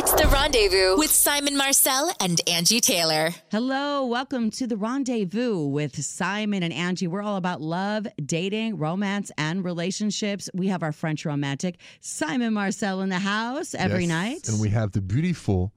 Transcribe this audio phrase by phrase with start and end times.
[0.00, 3.30] It's the rendezvous with Simon Marcel and Angie Taylor.
[3.50, 7.08] Hello, welcome to the rendezvous with Simon and Angie.
[7.08, 10.48] We're all about love, dating, romance, and relationships.
[10.54, 14.48] We have our French romantic Simon Marcel in the house every Yes, night.
[14.48, 15.72] And we have the beautiful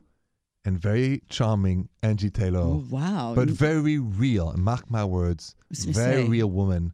[0.65, 2.59] and very charming Angie Taylor.
[2.59, 3.33] Oh, wow.
[3.35, 6.27] But very real, and mark my words, very say.
[6.27, 6.93] real woman.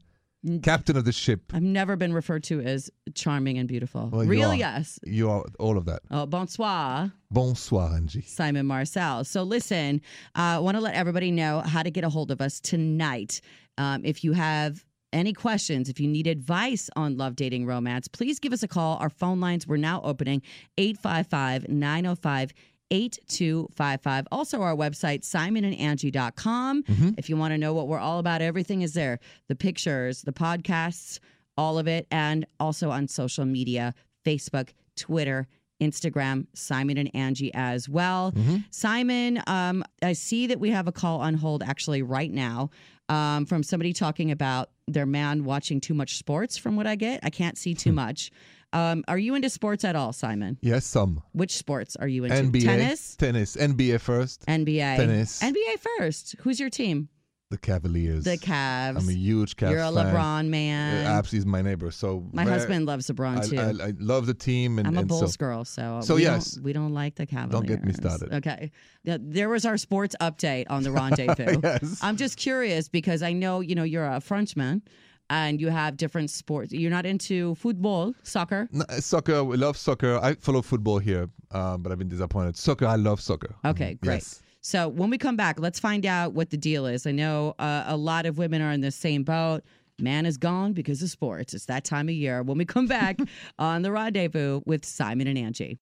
[0.62, 1.42] Captain of the ship.
[1.54, 4.10] I've never been referred to as charming and beautiful.
[4.12, 4.56] Well, Real, are.
[4.56, 5.00] yes.
[5.04, 6.02] You are all of that.
[6.12, 7.12] Oh, bonsoir.
[7.32, 8.22] Bonsoir, Angie.
[8.22, 9.23] Simon Marcel.
[9.23, 10.02] So, listen,
[10.36, 13.42] uh, I want to let everybody know how to get a hold of us tonight.
[13.78, 18.40] Um, if you have any questions, if you need advice on love, dating, romance, please
[18.40, 18.98] give us a call.
[18.98, 20.42] Our phone lines, we're now opening
[20.78, 22.54] 855 905
[22.91, 24.27] 8255.
[24.32, 26.84] Also, our website, simonandangie.com.
[27.18, 30.34] If you want to know what we're all about, everything is there the pictures, the
[30.34, 31.20] podcasts,
[31.58, 33.94] all of it, and also on social media
[34.26, 35.48] Facebook, Twitter,
[35.81, 38.34] Instagram, Simon and Angie as well.
[38.72, 42.70] Simon, um, I see that we have a call on hold actually right now
[43.09, 47.20] um, from somebody talking about their man watching too much sports, from what I get.
[47.23, 48.31] I can't see too much.
[48.73, 50.58] Um, are you into sports at all, Simon?
[50.62, 51.22] Yes, some.
[51.32, 52.36] Which sports are you into?
[52.38, 52.64] NBA.
[52.64, 53.16] Tennis?
[53.16, 53.56] Tennis.
[53.56, 54.46] NBA first.
[54.46, 54.98] NBA.
[54.98, 55.42] Tennis.
[55.42, 56.36] NBA first.
[56.40, 57.10] Who's your team?
[57.50, 58.26] The Cavaliers.
[58.26, 58.98] The Cavs.
[58.98, 60.14] I'm a huge Cavs You're a fan.
[60.14, 61.06] LeBron man.
[61.06, 61.92] Uh, Absolutely, is my neighbor.
[61.92, 63.82] So My very- husband loves LeBron I, too.
[63.82, 66.23] I, I love the team, and, I'm a and Bulls so, girl, so, So we
[66.23, 66.52] yes.
[66.56, 67.52] don't, we don't like the Cavaliers.
[67.52, 68.34] Don't get me started.
[68.34, 68.72] Okay,
[69.06, 71.62] there was our sports update on the rendezvous.
[71.64, 72.00] Yes.
[72.02, 74.82] I'm just curious because I know you know you're a Frenchman,
[75.30, 76.72] and you have different sports.
[76.73, 78.67] You're not into football, soccer.
[78.72, 79.44] No, uh, soccer.
[79.44, 80.17] We love soccer.
[80.22, 82.56] I follow football here, um, but I've been disappointed.
[82.58, 82.86] Soccer.
[82.86, 83.55] I love soccer.
[83.66, 84.02] Okay, Mhm.
[84.02, 84.14] great.
[84.16, 84.42] Yes.
[84.61, 87.05] So when we come back, let's find out what the deal is.
[87.08, 89.64] I know uh, a lot of women are in the same boat.
[90.00, 91.53] Man is gone because of sports.
[91.53, 92.44] It's that time of year.
[92.44, 93.17] When we come back
[93.59, 95.80] on the rendezvous with Simon and Angie.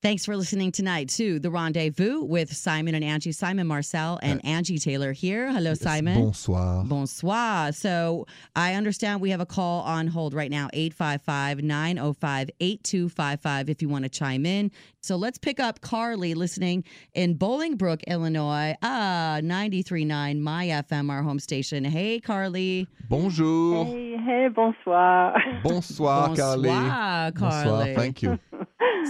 [0.00, 3.32] Thanks for listening tonight to the rendezvous with Simon and Angie.
[3.32, 5.50] Simon Marcel and Angie Taylor here.
[5.50, 6.20] Hello, Simon.
[6.20, 6.84] Bonsoir.
[6.84, 7.72] Bonsoir.
[7.72, 13.82] So I understand we have a call on hold right now, 855 905 8255, if
[13.82, 14.70] you want to chime in.
[15.00, 18.76] So let's pick up Carly listening in Bolingbrook, Illinois.
[18.82, 21.84] Ah, 93.9 My FM, our home station.
[21.84, 22.86] Hey, Carly.
[23.08, 23.84] Bonjour.
[23.84, 25.42] Hey, hey, bonsoir.
[25.64, 26.68] Bonsoir, Carly.
[26.68, 27.64] Bonsoir, Bonsoir.
[27.64, 27.94] Carly.
[27.96, 28.38] Thank you.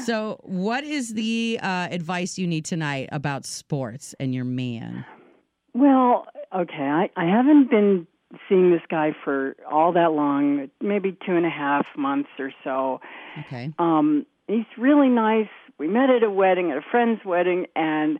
[0.04, 5.04] So, what is the uh, advice you need tonight about sports and your man?
[5.74, 8.06] Well, okay, I, I haven't been
[8.48, 13.00] seeing this guy for all that long, maybe two and a half months or so.
[13.46, 13.72] Okay.
[13.78, 15.48] Um, he's really nice.
[15.78, 18.18] We met at a wedding, at a friend's wedding, and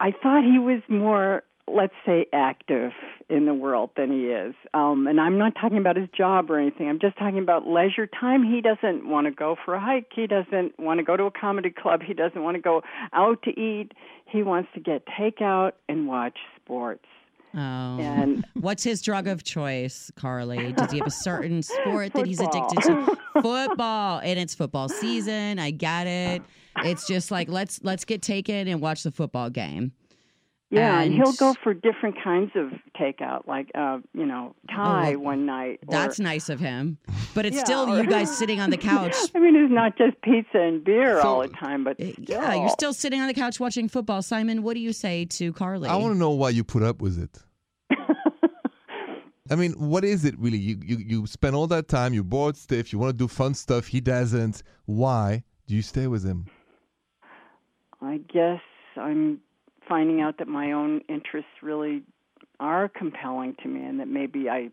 [0.00, 2.92] I thought he was more, let's say, active
[3.28, 4.54] in the world than he is.
[4.74, 6.88] Um, and I'm not talking about his job or anything.
[6.88, 8.42] I'm just talking about leisure time.
[8.42, 10.10] He doesn't want to go for a hike.
[10.14, 12.02] He doesn't want to go to a comedy club.
[12.02, 12.82] He doesn't want to go
[13.12, 13.92] out to eat.
[14.26, 17.04] He wants to get takeout and watch sports.
[17.54, 17.58] Oh.
[18.00, 20.72] And What's his drug of choice, Carly?
[20.72, 23.16] Does he have a certain sport that he's addicted to?
[23.42, 25.58] football, and it's football season.
[25.58, 26.42] I get it.
[26.78, 29.92] It's just like let's let's get taken and watch the football game.
[30.74, 32.70] Yeah, and, And- he'll go for different kinds of
[33.00, 35.80] takeout, like uh, you know, Thai Oh, one night.
[35.86, 36.98] or- That's nice of him,
[37.34, 39.14] but it's Yeah, still or- you guys sitting on the couch.
[39.34, 42.24] I mean, it's not just pizza and beer So- all the time, but Uh, still.
[42.28, 44.22] Yeah, you're still sitting on the couch watching football.
[44.22, 45.88] Simon, what do you say to Carly?
[45.88, 47.38] I want to know why you put up with it.
[49.50, 50.56] I mean, what is it really?
[50.58, 53.52] You, you you spend all that time, you're bored stiff, you want to do fun
[53.54, 54.62] stuff, he doesn't.
[54.86, 56.46] Why do you stay with him?
[58.00, 58.60] I guess
[58.96, 59.40] I'm
[59.88, 62.02] finding out that my own interests really
[62.60, 64.70] are compelling to me, and that maybe I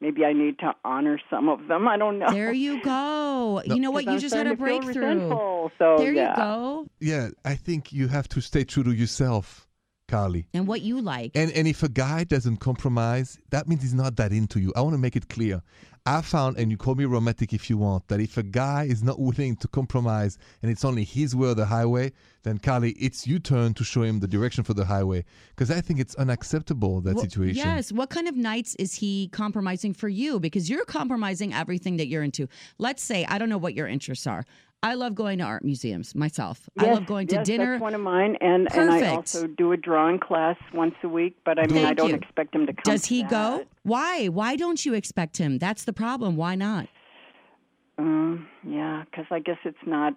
[0.00, 1.86] maybe I need to honor some of them.
[1.88, 2.30] I don't know.
[2.30, 3.62] there you go.
[3.64, 4.04] You know what?
[4.04, 5.30] You I'm just had a breakthrough.
[5.78, 6.30] So There yeah.
[6.30, 6.86] you go.
[7.00, 9.66] Yeah, I think you have to stay true to yourself,
[10.12, 10.46] Carly.
[10.52, 11.32] And what you like.
[11.34, 14.70] And and if a guy doesn't compromise, that means he's not that into you.
[14.76, 15.62] I want to make it clear.
[16.04, 19.04] I found, and you call me romantic if you want, that if a guy is
[19.04, 22.10] not willing to compromise and it's only his way or the highway,
[22.42, 25.24] then Carly, it's your turn to show him the direction for the highway.
[25.50, 27.62] Because I think it's unacceptable that Well, situation.
[27.64, 27.92] Yes.
[27.92, 30.40] What kind of nights is he compromising for you?
[30.40, 32.48] Because you're compromising everything that you're into.
[32.78, 34.44] Let's say, I don't know what your interests are.
[34.84, 36.68] I love going to art museums myself.
[36.76, 37.72] I love going to yes, dinner.
[37.72, 41.36] That's one of mine, and and I also do a drawing class once a week.
[41.44, 42.16] But I mean, I don't you.
[42.16, 42.82] expect him to come.
[42.84, 43.64] Does he go?
[43.84, 44.26] Why?
[44.26, 45.58] Why don't you expect him?
[45.58, 46.34] That's the problem.
[46.34, 46.88] Why not?
[47.96, 50.14] Um, yeah, because I guess it's not.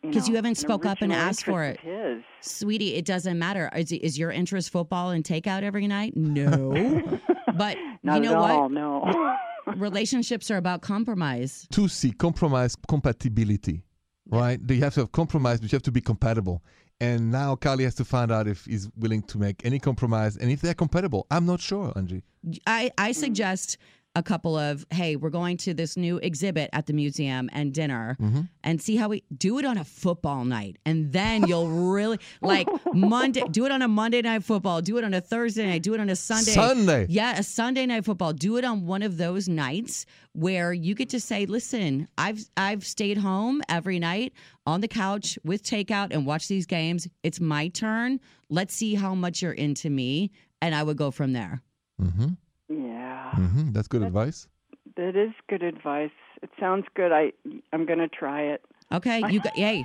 [0.00, 2.22] Because you know, haven't spoke up and asked for it, His.
[2.40, 3.70] Sweetie, it doesn't matter.
[3.76, 6.14] Is, is your interest football and takeout every night?
[6.16, 7.20] No.
[7.54, 8.50] but Not you know at what?
[8.50, 8.68] all.
[8.68, 9.36] No.
[9.76, 11.66] Relationships are about compromise.
[11.72, 13.84] To see compromise compatibility.
[14.30, 14.60] right?
[14.68, 16.62] You have to have compromise, but you have to be compatible.
[17.00, 20.50] And now Carly has to find out if he's willing to make any compromise and
[20.52, 21.26] if they're compatible.
[21.30, 22.22] I'm not sure, Angie.
[22.66, 23.76] I, I suggest
[24.14, 28.16] a couple of hey we're going to this new exhibit at the museum and dinner
[28.62, 30.76] and see how we do it on a football night.
[30.84, 35.04] And then you'll really like monday do it on a monday night football do it
[35.04, 36.50] on a thursday night do it on a sunday.
[36.52, 37.06] Sunday.
[37.08, 38.32] yeah a sunday night football.
[38.32, 42.84] Do it on one of those nights where you get to say listen i've i've
[42.84, 44.32] stayed home every night
[44.66, 47.08] on the couch with takeout and watch these games.
[47.22, 48.20] It's my turn.
[48.50, 50.30] Let's see how much you're into me.
[50.60, 51.62] And i would go from there.
[52.00, 52.28] Mm-hmm.
[52.72, 53.72] Yeah, Mm-hmm.
[53.72, 54.48] That's good advice.
[54.96, 56.10] that is good advice.
[56.42, 57.12] It sounds good.
[57.12, 57.32] I
[57.72, 58.64] I'm going to try it.
[58.92, 59.84] Okay, you got hey.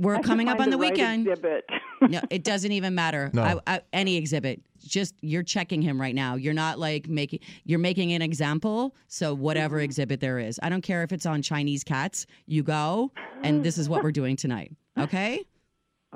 [0.00, 1.26] We're I coming up find on the right weekend.
[1.28, 1.64] Exhibit.
[2.08, 3.30] no, it doesn't even matter.
[3.34, 3.42] No.
[3.42, 6.36] I, I, any exhibit, just you're checking him right now.
[6.36, 7.40] You're not like making.
[7.64, 8.94] You're making an example.
[9.08, 9.84] So whatever Mm-hmm.
[9.84, 12.26] exhibit there is, I don't care if it's on Chinese cats.
[12.46, 14.72] You go, and this is what we're doing tonight.
[14.98, 15.44] Okay.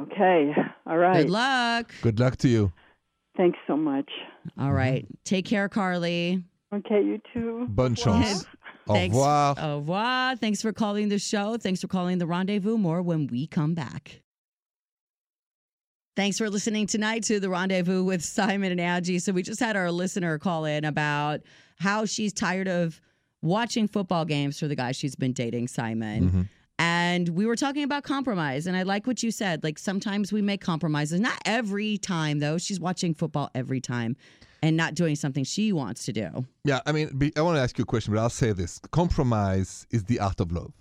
[0.01, 0.55] okay.
[0.87, 1.23] All right.
[1.23, 1.93] Good luck.
[2.03, 2.73] Good luck to you.
[3.37, 4.11] Thanks so much.
[4.59, 5.07] All right.
[5.25, 6.43] Take care, Carly.
[6.75, 7.67] Okay, you too.
[7.69, 8.45] Bonne chance.
[8.89, 9.15] Au Thanks.
[9.15, 9.55] revoir.
[9.59, 10.37] Au revoir.
[10.37, 11.57] Thanks for calling the show.
[11.57, 12.79] Thanks for calling the rendezvous.
[12.79, 14.23] More when we come back.
[16.17, 19.19] Thanks for listening tonight to the rendezvous with Simon and Angie.
[19.19, 21.41] So, we just had our listener call in about
[21.79, 23.01] how she's tired of
[23.43, 26.25] watching football games for the guy she's been dating, Simon.
[26.25, 26.43] Mm-hmm.
[26.79, 28.67] And we were talking about compromise.
[28.67, 29.65] And I like what you said.
[29.65, 31.21] Like sometimes we make compromises.
[31.21, 32.59] Not every time, though.
[32.59, 34.17] She's watching football every time
[34.63, 36.47] and not doing something she wants to do.
[36.65, 39.87] Yeah, I mean, I want to ask you a question, but I'll say this: compromise
[39.91, 40.73] is the art of love.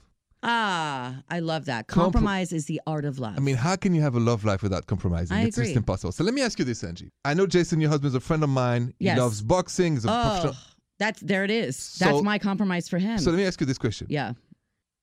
[0.48, 1.88] Ah, I love that.
[1.88, 3.36] Compro- Compromise is the art of love.
[3.36, 5.36] I mean, how can you have a love life without compromising?
[5.36, 6.12] I it's just impossible.
[6.12, 7.10] So let me ask you this, Angie.
[7.24, 8.94] I know Jason, your husband's a friend of mine.
[9.00, 9.16] Yes.
[9.16, 9.94] He loves boxing.
[9.94, 10.56] He's a oh, professional.
[11.00, 11.76] that's there it is.
[11.76, 13.18] So- that's my compromise for him.
[13.18, 14.34] So let me ask you this question: yeah.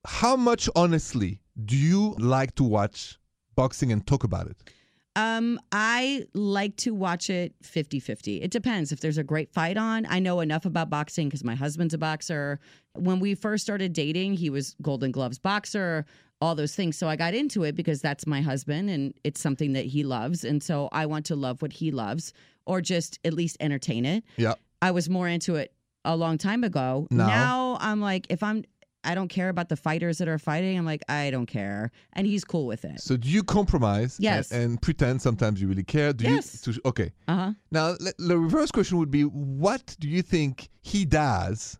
[0.04, 3.18] How much, honestly, do you like to watch
[3.54, 4.56] boxing and talk about it?
[5.14, 8.42] Um, I like to watch it 50-50.
[8.42, 10.06] It depends if there's a great fight on.
[10.08, 12.58] I know enough about boxing because my husband's a boxer.
[12.94, 16.06] When we first started dating, he was Golden Gloves boxer,
[16.40, 16.96] all those things.
[16.96, 20.44] So I got into it because that's my husband and it's something that he loves.
[20.44, 22.32] And so I want to love what he loves
[22.64, 24.24] or just at least entertain it.
[24.38, 24.54] Yeah.
[24.80, 25.74] I was more into it
[26.06, 27.06] a long time ago.
[27.10, 27.26] Now?
[27.26, 28.64] now I'm like, if I'm
[29.04, 30.78] I don't care about the fighters that are fighting.
[30.78, 31.90] I'm like, I don't care.
[32.12, 33.00] And he's cool with it.
[33.00, 34.16] So do you compromise?
[34.20, 34.52] Yes.
[34.52, 36.12] And, and pretend sometimes you really care?
[36.12, 36.64] Do Yes.
[36.66, 36.72] you?
[36.74, 37.12] To, okay.
[37.28, 37.52] Uh huh.
[37.70, 41.78] Now le- the reverse question would be: What do you think he does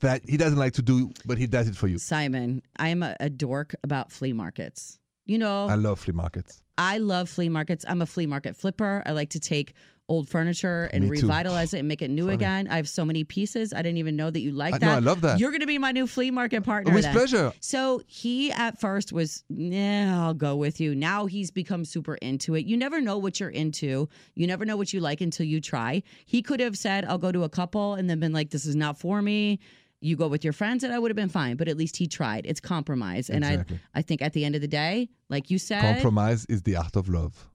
[0.00, 1.98] that he doesn't like to do, but he does it for you?
[1.98, 4.98] Simon, I am a, a dork about flea markets.
[5.26, 6.62] You know, I love flea markets.
[6.78, 7.84] I love flea markets.
[7.88, 9.02] I'm a flea market flipper.
[9.06, 9.74] I like to take
[10.10, 11.26] old furniture and Me too.
[11.26, 12.34] revitalize it and make it new Funny.
[12.34, 12.68] again.
[12.68, 13.72] I have so many pieces.
[13.72, 14.86] I didn't even know that you like I- that.
[14.86, 15.38] no, I love that.
[15.40, 16.92] You're going to be my new flea market partner.
[16.92, 17.14] With then.
[17.14, 17.52] pleasure.
[17.60, 20.94] So he at first was, yeah, I'll go with you.
[20.94, 22.66] Now he's become super into it.
[22.66, 24.08] You never know what you're into.
[24.34, 26.02] You never know what you like until you try.
[26.26, 28.74] He could have said, I'll go to a couple and then been like, this is
[28.76, 29.60] not for me.
[30.02, 31.56] You go with your friends, and I would have been fine.
[31.56, 32.46] But at least he tried.
[32.46, 33.28] It's compromise.
[33.28, 33.78] And Exactly.
[33.94, 36.74] I I think at the end of the day, like you said, Compromise is the
[36.76, 37.46] art of love.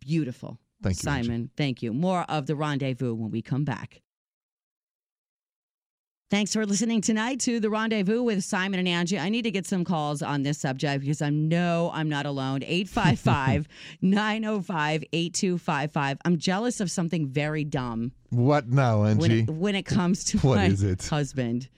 [0.00, 0.58] beautiful.
[0.82, 1.26] Thank you, Angie.
[1.28, 1.50] Simon.
[1.56, 1.92] Thank you.
[1.92, 4.00] More of the rendezvous when we come back.
[6.30, 9.18] Thanks for listening tonight to the rendezvous with Simon and Angie.
[9.18, 12.62] I need to get some calls on this subject because I know I'm not alone.
[12.66, 13.66] 855
[14.02, 16.18] 905 8255.
[16.26, 19.40] I'm jealous of something very dumb What now, when Angie?
[19.40, 21.02] it, when it comes to What my is it?
[21.06, 21.70] husband.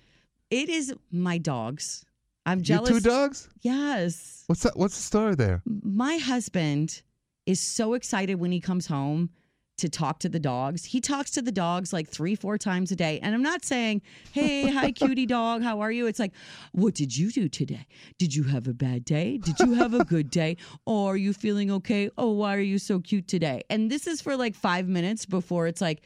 [0.51, 2.05] It is my dogs.
[2.45, 2.91] I'm jealous.
[2.91, 3.49] two dogs?
[3.61, 4.77] Yes What's that?
[4.77, 5.63] What's the story there?
[5.65, 7.03] my husband
[7.51, 9.31] is so excited when he comes home
[9.79, 10.85] to talk to the dogs.
[10.85, 13.19] He talks to the dogs like three, four times a day.
[13.23, 14.03] And I'm not saying,
[14.33, 16.07] hey, hi, cutie dog, how are you?
[16.07, 16.33] It's like,
[16.73, 17.87] what did you do today?
[18.19, 19.39] Did you have a bad day?
[19.39, 20.59] Did you have a good day?
[20.85, 22.11] Or are you feeling okay?
[22.19, 23.63] Oh, why are you so cute today?
[23.71, 26.03] And this is for like five minutes before it's like,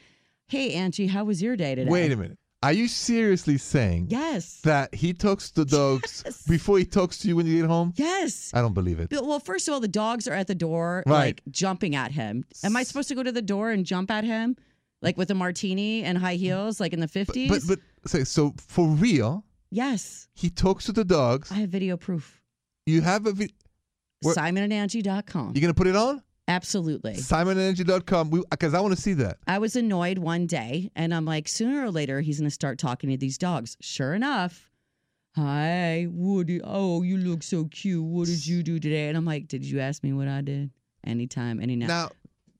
[0.47, 1.91] hey, Angie, how was your day today?
[1.91, 2.37] Wait a minute.
[2.65, 4.59] Are you seriously saying Yes.
[4.63, 6.41] that he talks to dogs Yes.
[6.47, 7.93] before he talks to you when you get home?
[7.95, 8.51] yes.
[8.53, 9.11] I don't believe it.
[9.11, 11.25] Well, first of all, the dogs are at the door, Right.
[11.27, 12.43] like jumping at him.
[12.63, 14.55] Am I supposed to go to the door and jump at him,
[15.01, 17.49] like with a martini and high heels, like in the fifties?
[17.49, 19.45] But but say so for real.
[19.69, 21.51] yes, He talks to the dogs.
[21.51, 22.41] I have video proof.
[22.87, 23.31] You have a.
[23.31, 23.53] Vi-
[24.21, 25.53] Where- SimonandAngie.com.
[25.55, 26.21] you gonna put it on?
[26.47, 27.15] Absolutely.
[27.15, 28.43] SimonandAngie.com.
[28.49, 29.37] Because I want to see that.
[29.47, 32.77] I was annoyed one day, and I'm like, sooner or later, he's going to start
[32.77, 33.77] talking to these dogs.
[33.81, 34.69] Sure enough.
[35.35, 36.61] Hi, Woody.
[36.63, 38.03] oh, you look so cute.
[38.03, 39.09] What did you do today?
[39.09, 40.71] And I'm like, did you ask me what I did?
[41.05, 41.87] Anytime, any now.
[41.87, 42.09] Now,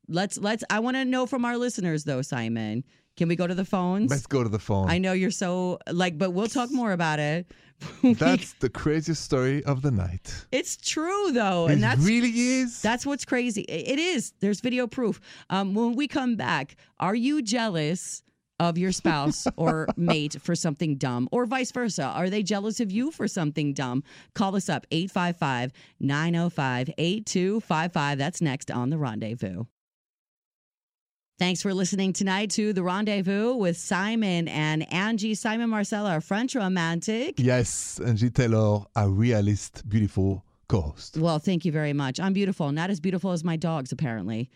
[0.07, 2.83] let's let's i want to know from our listeners though simon
[3.17, 4.11] Can we go to the phones?
[4.11, 4.89] Let's go to the phone.
[4.89, 7.51] I know you're so like, but we'll talk more about it.
[8.03, 10.33] That's the craziest story of the night.
[10.51, 12.81] it's true though, it and that's really is.
[12.81, 13.63] that's what's crazy.
[13.63, 14.33] It is.
[14.39, 15.19] There's video proof.
[15.49, 18.23] Um, when we come back, are you jealous
[18.61, 22.03] of your spouse or mate for something dumb, or vice versa?
[22.03, 24.03] Are they jealous of you for something dumb?
[24.35, 28.17] Call us up 855 905 8255.
[28.17, 29.65] That's next on the rendezvous.
[31.37, 35.35] Thanks for listening tonight to The Rendezvous with Simon and Angie.
[35.35, 37.35] Simon Marcella, a French romantic.
[37.37, 41.17] yes, Angie Taylor, a realist, beautiful co-host.
[41.17, 42.21] Well, thank you very much.
[42.21, 42.71] I'm beautiful.
[42.71, 44.49] Not as beautiful as my dogs, apparently.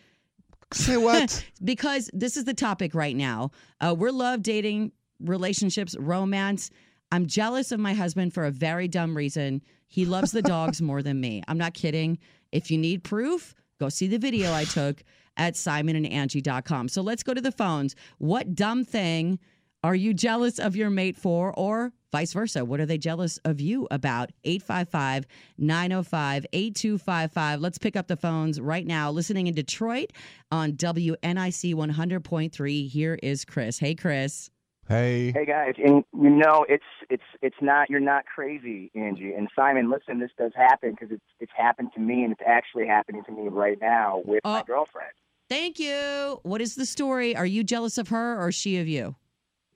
[0.72, 1.44] Say what?
[1.62, 3.50] because this is the topic right now.
[3.82, 6.70] Uh, we're love dating, relationships, romance.
[7.12, 9.60] I'm jealous of my husband for a very dumb reason.
[9.86, 11.42] He loves the dogs more than me.
[11.46, 12.18] I'm not kidding.
[12.52, 15.02] If you need proof, go see the video I took
[15.36, 16.88] at simonandangie.com.
[16.88, 17.94] So let's go to the phones.
[18.18, 19.38] What dumb thing
[19.82, 22.64] are you jealous of your mate for, or vice versa?
[22.64, 24.30] What are they jealous of you about?
[24.44, 27.60] 855 905 8255.
[27.60, 29.10] Let's pick up the phones right now.
[29.10, 30.12] Listening in Detroit
[30.52, 32.88] on WNIC 100.3.
[32.88, 33.78] Here is Chris.
[33.78, 34.50] Hey, Chris.
[34.90, 35.32] Hey.
[35.32, 39.90] Hey guys, and you know it's it's it's not you're not crazy, Angie and Simon.
[39.90, 43.32] Listen, this does happen because it's it's happened to me, and it's actually happening to
[43.32, 44.64] me right now with my Oh.
[44.64, 45.12] girlfriend.
[45.48, 46.40] Thank you.
[46.42, 47.34] What is the story?
[47.34, 49.14] Are you jealous of her or she of you?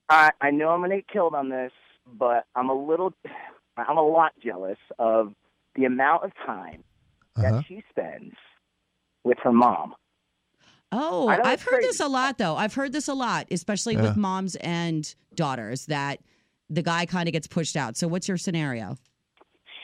[0.09, 1.73] I I know I'm gonna get killed on this,
[2.18, 3.12] but I'm a little,
[3.76, 5.33] I'm a lot jealous of
[5.76, 6.83] the amount of time
[7.37, 7.62] that Uh-huh.
[7.68, 8.35] she spends
[9.25, 9.94] with her mom.
[10.96, 12.56] Oh, I know I've it's heard this a lot, though.
[12.56, 14.02] I've heard this a lot, especially Yeah.
[14.02, 16.20] with moms and daughters, that
[16.70, 17.96] the guy kind of gets pushed out.
[17.96, 18.96] So, what's your scenario?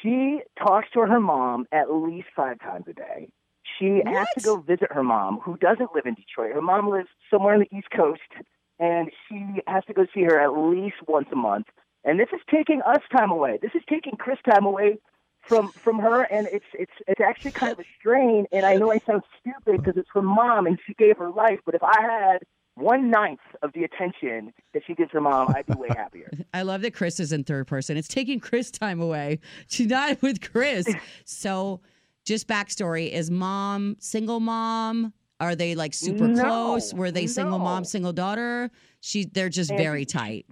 [0.03, 3.31] She talks to her mom at least five times a day.
[3.79, 6.55] She has to go visit her mom, who doesn't live in Detroit.
[6.55, 8.21] Her mom lives somewhere on the East Coast,
[8.79, 11.67] and she has to go see her at least once a month.
[12.05, 13.59] And this is taking us time away.
[13.61, 14.99] This is taking Chris time away
[15.43, 18.47] from from her, and it's it's it's actually kind of a strain.
[18.53, 21.61] And I know I sound stupid because it's her mom, and she gave her life.
[21.65, 22.39] But if I had
[22.75, 26.31] one ninth of the attention that she gives her mom, I'd be way happier.
[26.55, 27.97] I love that Chris is in third person.
[27.97, 29.41] It's taking Chris time away.
[29.69, 30.87] She's not with Chris.
[31.25, 31.81] So,
[32.25, 35.13] just backstory is mom single mom?
[35.41, 36.93] Are they like super No, close?
[36.93, 37.65] Were they single no.
[37.65, 38.71] mom, single daughter?
[39.01, 40.47] She they're just And very tight.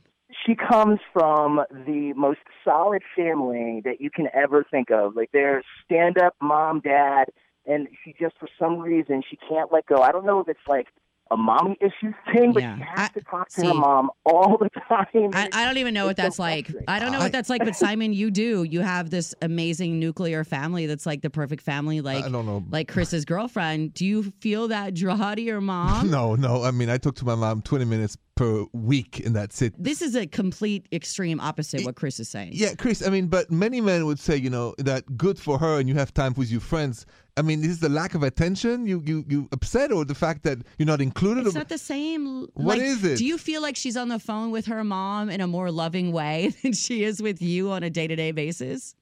[0.48, 5.14] She comes from the most solid family that you can ever think of.
[5.14, 7.26] Like they're stand up mom, dad,
[7.66, 10.00] and she just for some reason she can't let go.
[10.00, 10.86] I don't know if it's like
[11.30, 12.76] a mommy issues thing, but Yeah.
[12.76, 13.66] she has I- to talk to see.
[13.66, 15.06] her mom all the time.
[15.32, 16.70] I, I don't even know what It's so that's like.
[16.88, 18.62] I don't know I- what that's like, but Simon, you do.
[18.64, 22.64] You have this amazing nuclear family that's like the perfect family, like I don't know.
[22.70, 23.94] like Chris's girlfriend.
[23.94, 26.10] Do you feel that draw to your mom?
[26.10, 26.62] no, no.
[26.64, 29.74] I mean, I talk to my mom 20 minutes per week, and that's it.
[29.76, 32.50] This is a complete extreme opposite what Chris is saying.
[32.54, 33.04] Yeah, Chris.
[33.04, 35.96] I mean, but many men would say, you know, that good for her, and you
[35.96, 37.04] have time with your friends.
[37.38, 40.58] I mean, is the lack of attention you you you upset, or the fact that
[40.76, 41.46] you're not included?
[41.46, 42.48] It's not the same.
[42.54, 43.18] What like, is it?
[43.18, 46.10] Do you feel like she's on the phone with her mom in a more loving
[46.10, 48.94] way than she is with you on a day to day basis?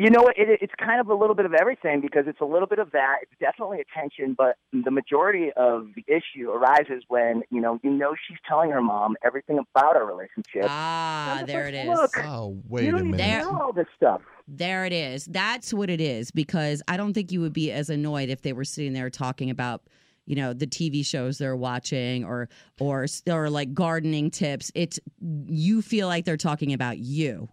[0.00, 0.38] You know what?
[0.38, 2.90] It, it's kind of a little bit of everything because it's a little bit of
[2.92, 3.16] that.
[3.20, 8.14] It's definitely attention, but the majority of the issue arises when you know you know
[8.26, 10.64] she's telling her mom everything about our relationship.
[10.70, 12.00] Ah, there it like, is.
[12.00, 13.42] Look, oh, wait you don't even minute.
[13.42, 14.22] There- know all this stuff.
[14.48, 15.26] There it is.
[15.26, 18.54] That's what it is because I don't think you would be as annoyed if they
[18.54, 19.82] were sitting there talking about,
[20.24, 22.48] you know, the TV shows they're watching or
[22.80, 24.72] or or like gardening tips.
[24.74, 27.50] It's you feel like they're talking about you.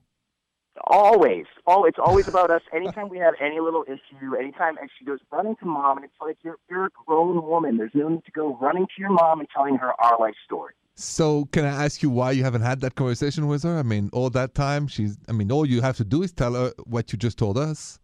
[0.86, 1.46] Always.
[1.66, 2.62] Oh, it's always about us.
[2.74, 6.14] Anytime we have any little issue, anytime and she goes running to mom, and it's
[6.22, 7.78] like you're you're a grown woman.
[7.78, 10.74] There's no need to go running to your mom and telling her our life story.
[10.96, 13.78] So, can I ask you why you haven't had that conversation with her?
[13.78, 15.18] I mean, all that time, she's.
[15.30, 18.00] I mean, all you have to do is tell her what you just told us.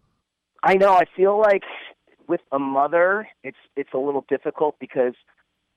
[0.62, 0.94] I know.
[0.94, 1.64] I feel like
[2.28, 5.14] with a mother, it's it's a little difficult because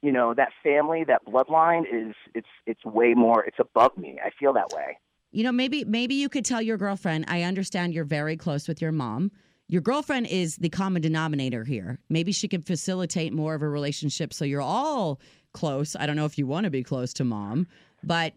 [0.03, 3.45] you know that family, that bloodline is it's it's way more.
[3.45, 4.19] It's above me.
[4.25, 4.99] I feel that way.
[5.37, 8.81] You know, maybe maybe you could tell your girlfriend, I understand you're very close with
[8.81, 9.31] your mom.
[9.69, 11.99] Your girlfriend is the common denominator here.
[12.09, 15.21] Maybe she can facilitate more of a relationship so you're all
[15.53, 15.95] close.
[15.95, 17.67] I don't know if you want to be close to mom,
[18.03, 18.33] but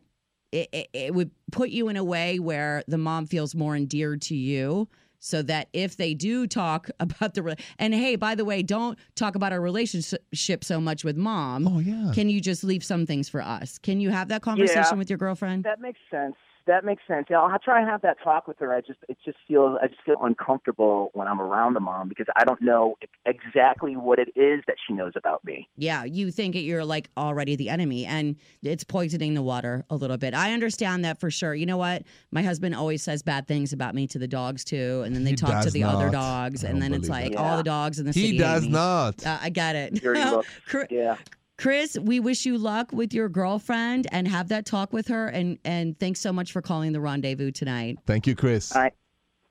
[0.51, 4.21] it, it, it would put you in a way where the mom feels more endeared
[4.23, 4.89] to you
[5.19, 9.35] so that if they do talk about the and hey by the way don't talk
[9.35, 12.11] about our relationship so much with mom Oh yeah.
[12.13, 14.95] can you just leave some things for us can you have that conversation Yeah.
[14.95, 16.35] with your girlfriend That makes sense.
[16.69, 17.27] That makes sense.
[17.29, 18.73] Yeah, I'll try and have that talk with her.
[18.73, 22.27] I just it just feels I just feel uncomfortable when I'm around the mom because
[22.35, 22.95] I don't know
[23.25, 25.67] exactly what it is that she knows about me.
[25.77, 29.95] Yeah, you think that you're like already the enemy and it's poisoning the water a
[29.95, 30.33] little bit.
[30.33, 31.53] I understand that for sure.
[31.55, 32.03] You know what?
[32.31, 35.31] My husband always says bad things about me to the dogs too, and then they
[35.31, 37.37] He talk to does the other dogs, I and then it's like it.
[37.37, 37.55] all Yeah.
[37.57, 38.31] the dogs in the city.
[38.33, 39.25] He does not.
[39.25, 39.95] Uh, I get it.
[40.01, 40.45] Dirty look.
[40.89, 41.17] Yeah.
[41.59, 45.27] Chris, we wish you luck with your girlfriend and have that talk with her.
[45.27, 47.99] And and thanks so much for calling the rendezvous tonight.
[48.05, 48.73] Thank you, Chris.
[48.73, 48.93] All right.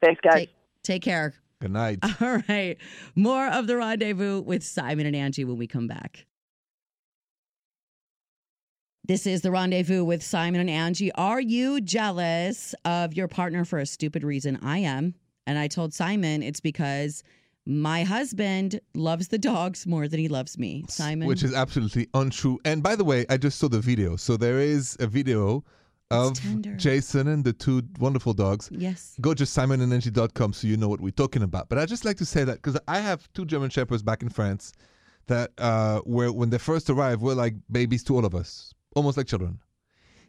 [0.03, 0.35] Thanks, guys.
[0.35, 1.35] Take, take care.
[1.61, 1.99] Good night.
[2.23, 2.79] All right.
[3.15, 6.25] More of the rendezvous with Simon and Angie when we come back.
[9.05, 11.12] This is the rendezvous with Simon and Angie.
[11.12, 14.59] Are you jealous of your partner for a stupid reason?
[14.62, 15.15] I am.
[15.47, 17.23] And I told Simon it's because
[17.68, 20.87] my husband loves the dogs more than he loves me.
[20.88, 21.28] Simon.
[21.28, 22.58] Which is absolutely untrue.
[22.64, 24.16] And by the way, I just saw the video.
[24.16, 25.62] So there is a video
[26.10, 26.40] of.
[26.78, 28.70] Jason and the two wonderful dogs.
[28.72, 29.16] yes.
[29.20, 31.68] Go to simonandangie.com so you know what we're talking about.
[31.68, 34.30] But I just like to say that because I have two German Shepherds back in
[34.30, 34.72] France
[35.26, 39.18] that uh, were, when they first arrived, were like babies to all of us, almost
[39.18, 39.58] like children.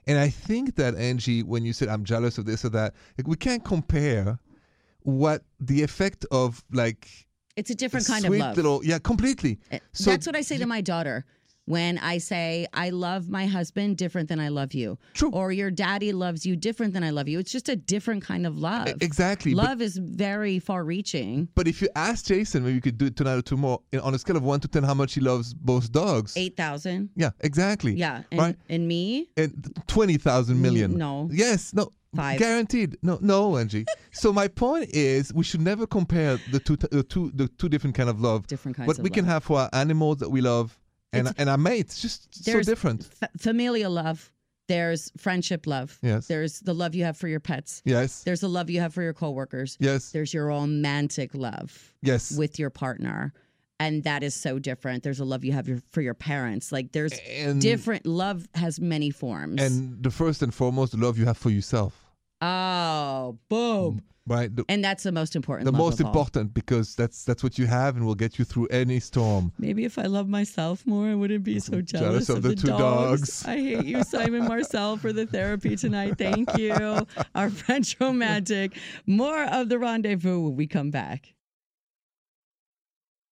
[0.07, 3.27] And I think that, Angie, when you said, I'm jealous of this or that, like,
[3.27, 4.39] we can't compare
[5.03, 7.07] what the effect of like
[7.59, 8.55] It's a different kind of sweet love.
[8.55, 9.59] little, yeah, completely.
[9.71, 11.25] Uh, So That's what I say to my daughter
[11.69, 14.97] when I say I love my husband different than I love you.
[15.13, 15.29] True.
[15.31, 17.37] Or your daddy loves you different than I love you.
[17.37, 18.87] It's just a different kind of love.
[19.01, 19.53] Exactly.
[19.53, 21.47] But, Love is very far reaching.
[21.53, 24.19] but if you ask Jason, maybe you could do it tonight or tomorrow, on a
[24.19, 26.35] scale of one to 10, how much he loves both dogs.
[26.35, 27.09] 8,000.
[27.15, 27.93] Yeah, exactly.
[27.93, 28.23] Yeah.
[28.31, 28.55] And, Right?
[28.67, 29.53] and me, And
[29.87, 30.97] 20,000 million.
[30.97, 31.29] no.
[31.31, 31.91] Yes, no.
[32.15, 32.39] Five.
[32.39, 32.97] Guaranteed.
[33.03, 33.85] No, no, Angie.
[34.11, 37.95] so my point is, we should never compare the two, the two, the two different
[37.95, 38.47] kind of love.
[38.47, 40.78] different kinds What we can have for our animals that we love
[41.13, 43.07] and It's- and our mates, just so different.
[43.21, 44.31] F- familial love.
[44.67, 45.97] There's friendship love.
[46.03, 46.27] Yes.
[46.27, 47.81] There's the love you have for your pets.
[47.85, 48.21] Yes.
[48.23, 49.75] There's the love you have for your coworkers.
[49.79, 50.11] Yes.
[50.11, 51.93] There's your romantic love.
[52.03, 52.31] Yes.
[52.37, 53.33] with your partner
[53.81, 56.91] and that is so different there's a love you have your, for your parents like
[56.91, 61.25] there's and different love has many forms and the first and foremost, the love you
[61.25, 62.08] have for yourself,
[62.41, 64.55] oh boom mm, right?
[64.55, 67.65] The, and that's the most important the most of important because that's that's what you
[67.65, 69.51] have and will get you through any storm.
[69.57, 72.67] maybe if i love myself more i wouldn't be so jealous, Jealous of the two
[72.67, 73.45] dogs.
[73.45, 79.43] i hate you simon marcel for the therapy tonight thank you our french romantic more
[79.43, 81.33] of the rendezvous when we come back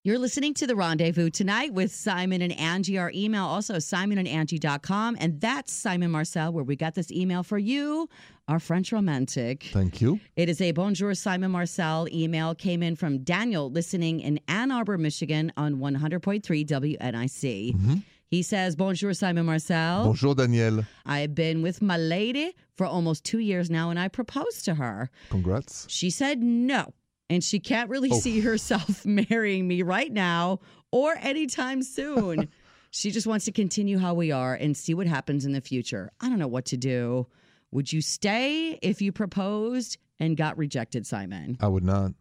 [0.07, 2.97] You're listening to The Rendezvous tonight with Simon and Angie.
[2.97, 5.17] Our email also simonandangie.com.
[5.19, 8.07] And that's Simon Marcel, where we got this email for you,
[8.47, 9.67] our French romantic.
[9.73, 10.21] Thank you.
[10.37, 12.55] It is a Bonjour Simon Marcel email.
[12.55, 17.73] Came in from Daniel, listening in Ann Arbor, Michigan on 100.3 WNIC.
[17.75, 18.03] Mhm.
[18.27, 20.05] He says, Bonjour Simon Marcel.
[20.05, 20.85] Bonjour, Daniel.
[21.05, 25.09] I've been with my lady for almost two years now, and I proposed to her.
[25.29, 25.85] Congrats.
[25.89, 26.93] She said no.
[27.29, 28.19] And she can't really Oh.
[28.19, 30.59] see herself marrying me right now
[30.91, 32.47] or anytime soon.
[32.91, 36.09] she just wants to continue how we are and see what happens in the future.
[36.21, 37.27] I don't know what to do.
[37.71, 41.57] Would you stay if you proposed and got rejected, Simon?
[41.59, 42.13] I would not.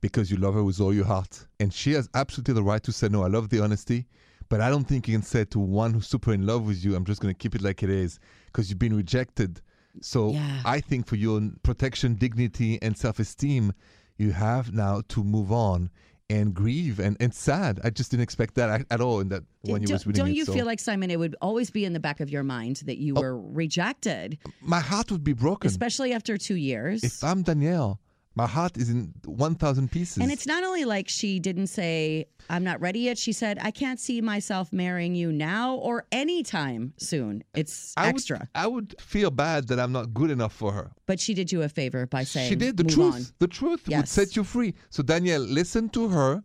[0.00, 1.46] Because you love her with all your heart.
[1.60, 3.22] And she has absolutely the right to say no.
[3.22, 4.06] I love the honesty.
[4.48, 6.96] But I don't think you can say to one who's super in love with you,
[6.96, 9.60] I'm just going to keep it like it is because you've been rejected.
[10.00, 10.62] So Yeah.
[10.64, 13.72] I think for your protection, dignity, and self esteem,
[14.16, 15.90] you have now to move on
[16.30, 17.78] and grieve and, and sad.
[17.84, 20.30] I just didn't expect that at- all in that when you don't, was reading don't
[20.30, 20.36] it.
[20.36, 22.76] you so feel like, Simon, it would always be in the back of your mind
[22.86, 23.20] that you Oh.
[23.20, 25.68] were rejected, my heart would be broken.
[25.68, 27.04] especially after two years?
[27.04, 28.00] if I'm Danielle,
[28.34, 30.18] my heart is in 1,000 pieces.
[30.18, 33.18] And it's not only like she didn't say, I'm not ready yet.
[33.18, 37.44] She said, I can't see myself marrying you now or anytime soon.
[37.54, 38.38] It's I extra.
[38.38, 40.92] Would, I would feel bad that I'm not good enough for her.
[41.06, 43.14] But she did you a favor by saying, she did the "Move truth.
[43.14, 44.10] on." The truth would Yes.
[44.10, 44.74] set you free.
[44.90, 46.42] So Danielle, listen to her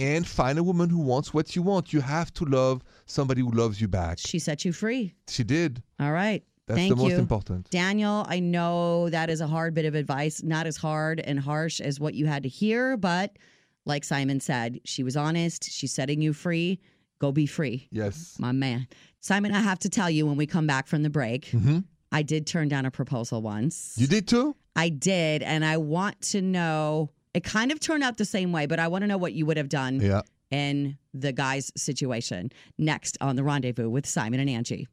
[0.00, 1.92] and find a woman who wants what you want.
[1.92, 4.18] You have to love somebody who loves you back.
[4.18, 5.14] She set you free.
[5.28, 5.82] She did.
[6.00, 6.42] All right.
[6.66, 7.18] That's Thank the most you.
[7.18, 7.68] important.
[7.70, 11.80] Daniel, I know that is a hard bit of advice, not as hard and harsh
[11.80, 13.36] as what you had to hear, but
[13.84, 15.70] like Simon said, she was honest.
[15.70, 16.80] She's setting you free.
[17.18, 18.36] Go be free, Yes.
[18.38, 18.86] my man.
[19.20, 21.80] Simon, I have to tell you when we come back from the break, hmm
[22.12, 23.94] I did turn down a proposal once.
[23.96, 24.54] You did too?
[24.76, 27.10] I did, and I want to know.
[27.34, 29.44] It kind of turned out the same way, but I want to know what you
[29.46, 30.22] would have done Yeah.
[30.52, 32.50] in the guy's situation.
[32.78, 34.86] Next on the rendezvous with Simon and Angie.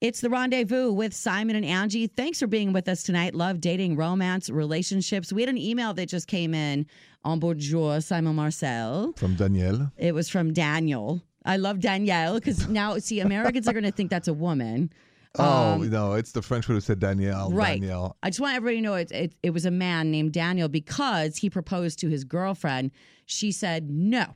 [0.00, 2.06] It's the rendezvous with Simon and Angie.
[2.06, 3.34] Thanks for being with us tonight.
[3.34, 5.30] Love dating, romance, relationships.
[5.30, 6.86] We had an email that just came in
[7.22, 9.12] on Bonjour, Simon Marcel.
[9.18, 9.92] From Danielle.
[9.98, 11.20] It was from Daniel.
[11.44, 14.90] I love Danielle because now, see, Americans are going to think that's a woman.
[15.38, 17.50] Oh Um, no, it's the French word who said Danielle.
[17.52, 17.78] Right.
[17.78, 18.16] Danielle.
[18.22, 21.36] I just want everybody to know it, it, it was a man named Daniel because
[21.36, 22.90] he proposed to his girlfriend.
[23.26, 24.34] She said no.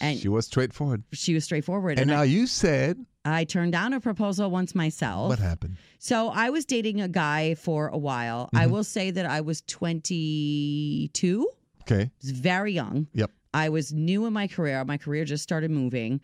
[0.00, 1.04] And she was straightforward.
[1.12, 1.92] she was straightforward.
[1.92, 5.28] And And, now you said I, turned down a proposal once myself.
[5.28, 5.76] what happened?
[5.98, 8.46] So I was dating a guy for a while.
[8.46, 8.56] Mm-hmm.
[8.58, 11.48] I will say that I was 22.
[11.82, 12.02] Okay.
[12.02, 13.06] I was very young.
[13.12, 13.30] Yep.
[13.54, 14.84] I was new in my career.
[14.84, 16.20] My career just started moving.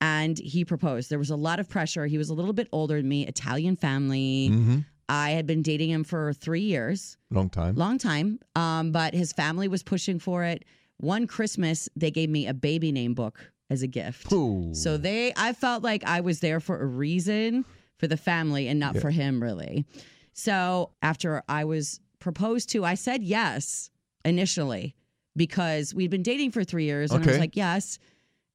[0.00, 1.08] And he proposed.
[1.08, 2.06] There was a lot of pressure.
[2.06, 4.50] He was a little bit older than me, Italian family.
[4.52, 4.78] Mm-hmm.
[5.08, 7.74] I had been dating him for three years, Long time.
[7.74, 8.38] long time.
[8.56, 10.64] Um, but his family was pushing for it.
[10.98, 14.32] One Christmas, they gave me a baby name book as a gift.
[14.32, 14.74] Ooh.
[14.74, 17.64] So they, I felt like I was there for a reason
[17.98, 19.00] for the family and not Yeah.
[19.00, 19.84] for him, really.
[20.32, 23.90] So after I was proposed to, I said yes
[24.24, 24.94] initially
[25.36, 27.98] because we'd been dating for three years, and I was like yes.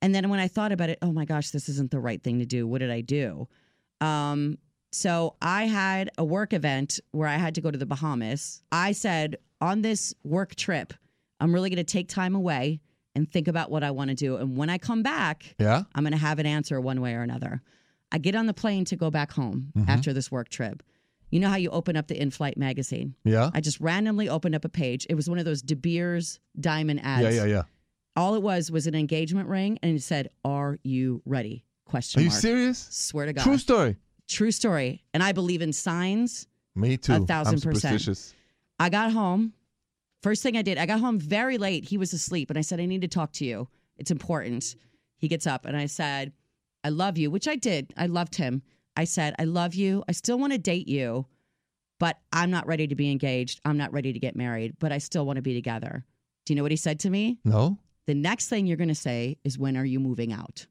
[0.01, 2.39] And then when I thought about it, oh my gosh, this isn't the right thing
[2.39, 2.65] to do.
[2.67, 3.47] What did I do?
[4.01, 4.57] Um,
[4.91, 8.61] so I had a work event where I had to go to the Bahamas.
[8.71, 10.93] I said on this work trip,
[11.39, 12.79] I'm really going to take time away
[13.15, 14.37] and think about what I want to do.
[14.37, 15.83] And when I come back, yeah.
[15.95, 17.61] I'm going to have an answer one way or another.
[18.11, 19.89] I get on the plane to go back home Mm-hmm.
[19.89, 20.83] after this work trip.
[21.31, 23.15] You know how you open up the in flight magazine?
[23.23, 23.51] Yeah.
[23.53, 25.05] I just randomly opened up a page.
[25.09, 27.23] It was one of those De Beers diamond ads.
[27.35, 27.43] Yeah.
[27.43, 27.45] Yeah.
[27.45, 27.61] Yeah.
[28.15, 31.65] All it was was an engagement ring and it said, Are you ready?
[31.85, 32.41] Question Are you mark.
[32.41, 32.87] serious?
[32.89, 33.43] Swear to God.
[33.43, 33.97] True story.
[34.27, 35.03] True story.
[35.13, 36.47] And I believe in signs.
[36.75, 37.13] Me too.
[37.13, 38.33] A thousand I'm percent.
[38.79, 39.53] I got home.
[40.21, 41.85] First thing I did, I got home very late.
[41.85, 43.67] He was asleep, and I said, I need to talk to you.
[43.97, 44.75] It's important.
[45.17, 46.33] He gets up, and I said,
[46.83, 47.93] I love you, which I did.
[47.97, 48.61] I loved him.
[48.95, 50.03] I said, I love you.
[50.09, 51.25] I still want to date you,
[51.99, 53.61] but I'm not ready to be engaged.
[53.63, 56.05] I'm not ready to get married, but I still want to be together.
[56.45, 57.39] Do you know what he said to me?
[57.45, 57.77] No.
[58.07, 60.65] The next thing you're going to say is, When are you moving out?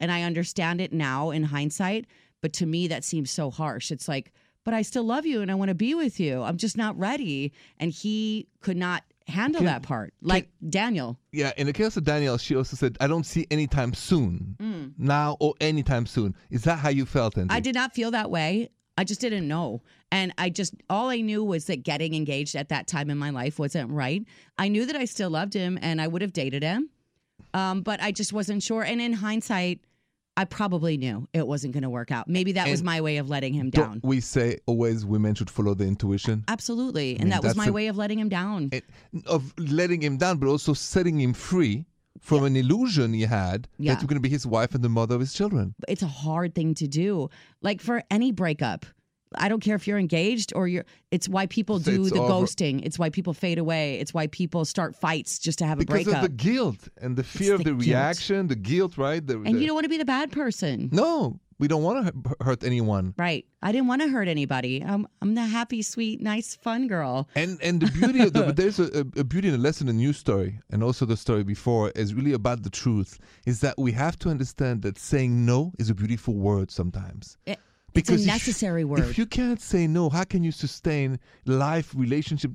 [0.00, 2.06] And I understand it now in hindsight,
[2.40, 3.90] but to me, that seems so harsh.
[3.90, 4.32] It's like,
[4.68, 6.42] but I still love you and I want to be with you.
[6.42, 7.52] I'm just not ready.
[7.80, 11.18] And he could not handle Can- that part, like Daniel.
[11.32, 11.52] Yeah.
[11.56, 14.92] In the case of Danielle, she also said, "I don't see anytime soon, Mm.
[14.98, 17.54] now or anytime soon." Is that how you felt, Andy?
[17.54, 18.68] I did not feel that way.
[18.98, 19.80] I just didn't know.
[20.10, 23.30] And I just, all I knew was that getting engaged at that time in my
[23.30, 24.22] life wasn't right.
[24.58, 26.88] I knew that I still loved him and I would have dated him.
[27.54, 28.82] Um, but I just wasn't sure.
[28.82, 29.80] And in hindsight,
[30.38, 32.28] I probably knew it wasn't going to work out.
[32.28, 34.00] Maybe that was my way of letting him down.
[34.04, 36.44] We say always women should follow the intuition?
[36.46, 37.10] Absolutely.
[37.16, 38.68] And mean, that was my a- way of letting him down.
[38.72, 38.84] it,
[39.26, 41.86] of letting him down, but also setting him free
[42.20, 43.94] from an illusion he had Yeah.
[43.94, 45.74] that you're going to be his wife and the mother of his children.
[45.88, 47.28] it's a hard thing to do.
[47.62, 48.86] Like for any breakup,
[49.34, 50.84] I don't care if you're engaged or you're.
[51.10, 52.32] It's why people do It's the over.
[52.32, 52.80] ghosting.
[52.84, 53.98] It's why people fade away.
[54.00, 56.22] It's why people start fights just to have a Because breakup.
[56.24, 59.26] of the guilt and the fear of the the, reaction, the guilt, right?
[59.26, 60.88] The, and the- you don't want to be the bad person.
[60.92, 63.14] no, we don't want to hurt anyone.
[63.18, 63.44] Right.
[63.62, 64.80] I didn't want to hurt anybody.
[64.82, 67.28] I'm I'm the happy, sweet, nice, fun girl.
[67.34, 69.88] And and the beauty of the but there's a, a, a beauty in the lesson
[69.88, 73.18] in your story and also the story before is really about the truth.
[73.44, 77.36] Is that we have to understand that saying no is a beautiful word sometimes.
[77.44, 77.58] It-
[77.98, 79.00] it's a if necessary word.
[79.00, 82.52] If you can't say no, how can you sustain life, relationship?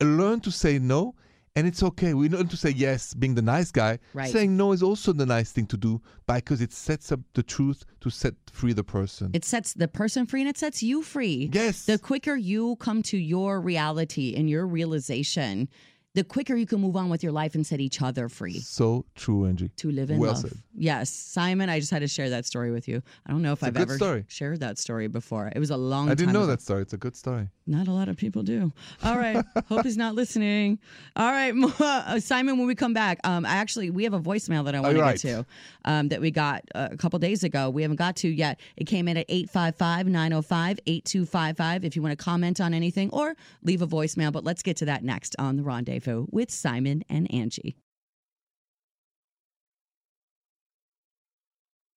[0.00, 1.14] Learn to say no,
[1.56, 2.14] and it's okay.
[2.14, 3.98] We learn to say yes, being the nice guy.
[4.12, 4.30] Right.
[4.32, 7.84] Saying no is also the nice thing to do because it sets up the truth
[8.00, 9.30] to set free the person.
[9.34, 11.50] It sets the person free and it sets you free.
[11.52, 11.84] yes.
[11.86, 15.68] The quicker you come to your reality and your realization,
[16.14, 18.58] the quicker you can move on with your life and set each other free.
[18.60, 19.70] so true, Angie.
[19.76, 20.40] to live in Well love.
[20.42, 20.58] said.
[20.76, 21.68] Yes, Simon.
[21.68, 23.00] I just had to share that story with you.
[23.26, 24.24] I don't know if I've ever story.
[24.26, 25.52] shared that story before.
[25.54, 26.10] It was a long.
[26.10, 26.48] I didn't know ago.
[26.48, 26.82] that story.
[26.82, 27.48] It's a good story.
[27.66, 28.72] Not a lot of people do.
[29.04, 29.44] All right.
[29.68, 30.80] Hope he's not listening.
[31.16, 32.58] All right, uh, Simon.
[32.58, 35.00] When we come back, um, I actually we have a voicemail that I want to
[35.00, 35.20] right.
[35.20, 35.46] get to,
[35.84, 37.70] um, that we got uh, a couple days ago.
[37.70, 38.60] We haven't got to yet.
[38.76, 43.86] It came in at 855-905-8255 If you want to comment on anything or leave a
[43.86, 47.76] voicemail, but let's get to that next on the Rendezvous with Simon and Angie.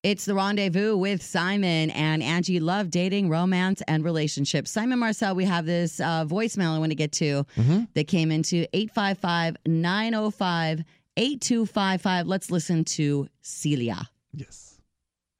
[0.04, 2.60] It's the rendezvous with Simon and Angie.
[2.60, 4.70] Love dating, romance, and relationships.
[4.70, 7.44] Simon Marcel, we have this uh, voicemail I want to get to
[7.94, 10.84] that came into 855 905
[11.16, 12.26] 8255.
[12.28, 14.08] Let's listen to Celia.
[14.32, 14.80] Yes.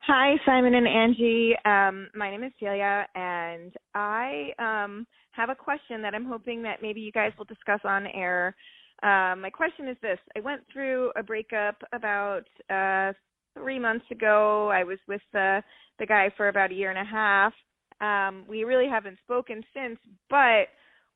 [0.00, 1.54] Hi, Simon and Angie.
[1.64, 6.82] Um, my name is Celia, and I um, have a question that I'm hoping that
[6.82, 8.56] maybe you guys will discuss on air.
[9.04, 13.12] Um, my question is this: I went through a breakup about uh,
[13.58, 14.70] three months ago.
[14.72, 15.62] I was with the
[15.98, 17.52] the guy for about a year and a half.
[18.00, 19.98] Um, we really haven't spoken since,
[20.30, 20.68] but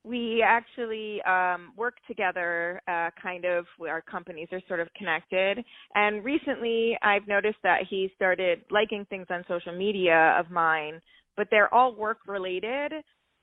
[0.03, 2.81] we actually um, work together.
[2.87, 5.63] Uh, kind of, our companies are sort of connected.
[5.95, 10.99] And recently, I've noticed that he started liking things on social media of mine
[11.35, 12.93] but they're all work related,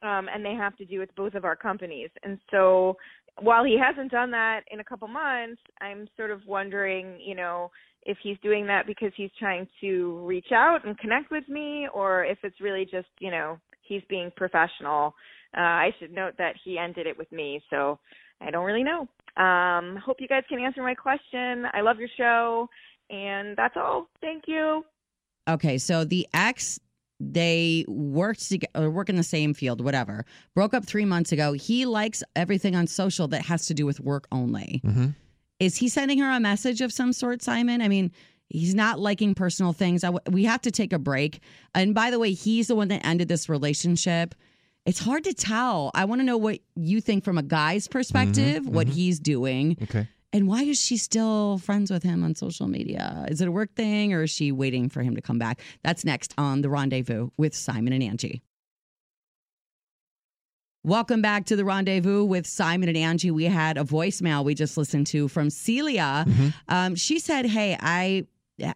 [0.02, 2.10] um, and they have to do with both of our companies.
[2.22, 2.96] And so,
[3.40, 7.70] while he hasn't done that in a couple months, I'm sort of wondering, you know,
[8.04, 12.24] if he's doing that because he's trying to reach out and connect with me, or
[12.24, 15.14] if it's really just, you know, he's being professional.
[15.56, 17.98] Uh, I should note that he ended it with me, so
[18.40, 19.08] I don't really know.
[19.42, 21.66] Um, hope you guys can answer my question.
[21.72, 22.68] I love your show,
[23.10, 24.06] and that's all.
[24.20, 24.84] Thank you.
[25.48, 26.78] Okay, so the ex
[27.22, 30.24] they worked together, work in the same field, whatever.
[30.54, 31.52] Broke up three months ago.
[31.52, 34.80] He likes everything on social that has to do with work only.
[34.84, 35.08] Mm-hmm.
[35.61, 37.83] Is he sending her a message of some sort, Simon?
[37.83, 38.11] I mean,
[38.49, 40.03] he's not liking personal things.
[40.03, 41.40] I w- we have to take a break.
[41.75, 44.35] And by the way, he's the one that ended this relationship.
[44.87, 45.90] It's hard to tell.
[45.94, 48.96] I want to know what you think from a guy's perspective, mm-hmm, what mm-hmm.
[48.96, 49.77] he's doing.
[49.83, 50.09] Okay.
[50.33, 53.27] And why is she still friends with him on social media?
[53.29, 55.61] Is it a work thing or is she waiting for him to come back?
[55.83, 58.40] That's next on The Rendezvous with Simon and Angie.
[60.83, 63.31] Welcome back to The Rendezvous with Simon and Angie.
[63.31, 66.25] We had a voicemail we just listened to from Celia.
[66.69, 68.25] Um, she said, Hey, I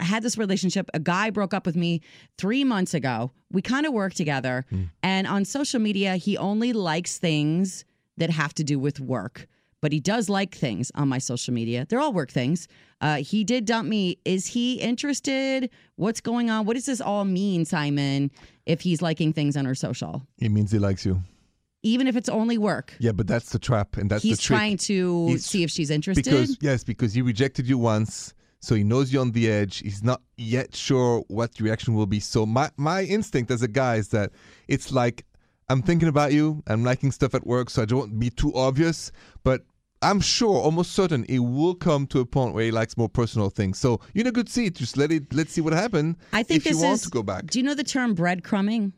[0.01, 0.91] had this relationship.
[0.93, 2.03] A guy broke up with me
[2.37, 3.31] three months ago.
[3.51, 4.67] We kind of work together.
[5.03, 7.87] And on social media, he only likes things
[8.19, 9.49] that have to do with work
[9.81, 11.85] but he does like things on my social media.
[11.87, 12.69] They're all work things.
[13.03, 14.17] Uh, he did dump me.
[14.25, 15.69] Is he interested?
[15.97, 16.65] What's going on?
[16.65, 18.31] What does this all mean, Simon,
[18.65, 20.23] if he's liking things on her social?
[20.39, 21.21] It means he likes you.
[21.85, 22.95] Even if it's only work.
[22.99, 24.57] Yeah, but that's the trap, and that's he's the trick.
[24.59, 26.25] trying to He's- see if she's interested.
[26.25, 29.79] Because yes, because he rejected you once, so he knows you're on the edge.
[29.81, 32.21] He's not yet sure what the reaction will be.
[32.21, 34.33] So my my instinct as a guy is that
[34.67, 35.27] it's like
[35.69, 36.63] I'm thinking about you.
[36.67, 39.13] I'm liking stuff at work, so I don't want to be too obvious.
[39.45, 39.63] But
[40.01, 43.49] I'm sure, almost certain, it will come to a point where he likes more personal
[43.51, 43.79] things.
[43.79, 44.75] So you're in a good seat.
[44.77, 45.33] Just let it.
[45.35, 46.17] Let's see what happens.
[46.33, 47.03] I think if this you want is.
[47.03, 47.47] to go back.
[47.47, 48.93] Do you know the term breadcrumbing?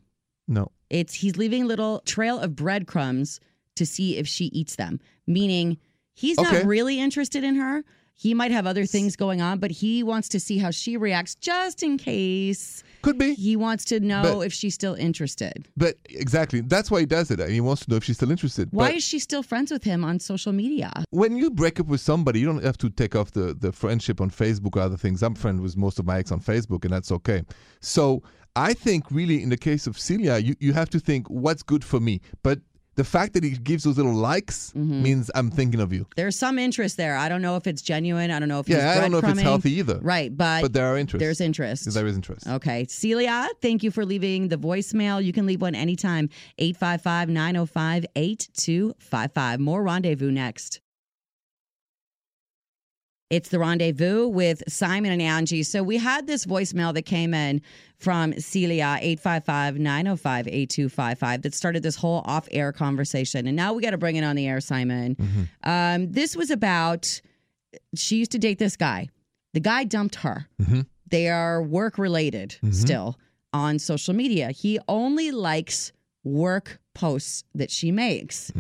[0.49, 0.71] No.
[0.91, 3.41] It's he's leaving a little trail of breadcrumbs
[3.77, 5.01] to see if she eats them.
[5.27, 5.79] Meaning
[6.15, 6.53] he's Okay.
[6.59, 7.85] not really interested in her.
[8.19, 11.35] He might have other things going on, but he wants to see how she reacts
[11.35, 12.83] just in case.
[13.03, 13.35] Could be.
[13.35, 15.69] He wants to know But- if she's still interested.
[15.77, 17.47] But exactly, that's why he does it.
[17.51, 18.69] He wants to know if she's still interested.
[18.73, 21.05] Why But is she still friends with him on social media?
[21.11, 24.23] when you break up with somebody, you don't have to take off the, the friendship
[24.23, 25.23] on Facebook or other things.
[25.23, 27.43] I'm friends with most of my ex on Facebook, and that's okay.
[27.83, 28.23] So
[28.57, 31.85] I think really in the case of Celia, you, you have to think what's good
[31.85, 32.21] for me.
[32.43, 32.59] But
[32.97, 35.03] the fact that he gives those little likes Mm-hmm.
[35.03, 36.07] means I'm thinking of you.
[36.17, 37.15] There's some interest there.
[37.17, 38.31] I don't know if it's genuine.
[38.31, 39.99] I don't know if he's Yeah, I don't know if it's healthy either.
[40.01, 41.21] Right, but, But there are interest.
[41.21, 41.93] there's interest.
[41.93, 42.47] There is interest.
[42.49, 42.87] Okay.
[42.89, 45.23] Celia, thank you for leaving the voicemail.
[45.23, 46.31] You can leave one anytime.
[46.59, 49.61] 855 905 8255.
[49.61, 50.81] More rendezvous next.
[53.29, 55.65] It's the rendezvous with Simon and Angie.
[55.65, 57.61] So we had this voicemail that came in
[57.99, 63.49] from Celia, 855 905 8255, that started this whole off air conversation.
[63.49, 65.17] And now we got to bring it on the air, Simon.
[65.17, 65.69] Mm-hmm.
[65.69, 67.21] Um, this was about
[67.97, 69.09] she used to date this guy.
[69.55, 70.49] The guy dumped her.
[70.63, 70.83] Mm-hmm.
[71.09, 72.71] They are work related mm-hmm.
[72.71, 73.19] still
[73.53, 74.51] on social media.
[74.51, 78.53] He only likes work posts that she makes.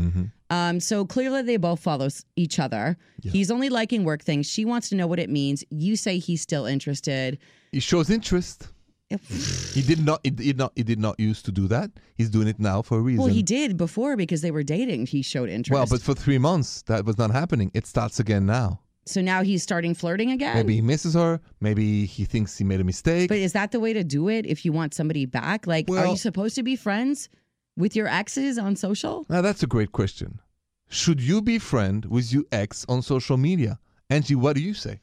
[0.51, 2.97] Um, so clearly they both follow each other.
[3.23, 4.47] He's only liking work things.
[4.47, 5.65] She wants to know what it means.
[5.71, 7.39] You say he's still interested.
[7.73, 8.69] He shows interest.
[9.09, 10.21] He did not.
[10.25, 10.73] He did not.
[10.75, 11.91] He did not used to do that.
[12.17, 13.25] He's doing it now for a reason.
[13.25, 15.07] Well, he did before because they were dating.
[15.07, 15.73] He showed interest.
[15.73, 17.71] Well, but for three months that was not happening.
[17.75, 18.81] It starts again now.
[19.07, 20.57] so now he's starting flirting again.
[20.57, 21.41] Maybe he misses her.
[21.61, 23.29] Maybe he thinks he made a mistake.
[23.29, 25.69] But is that the way to do it if you want somebody back?
[25.69, 27.29] Like, are you supposed to be friends
[27.77, 29.27] with your exes on social?
[29.29, 30.41] Now that's a great question.
[30.89, 33.79] Should you be friend with your ex on social media?
[34.09, 35.01] Angie, what do you say?